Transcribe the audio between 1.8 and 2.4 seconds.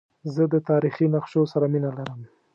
لرم.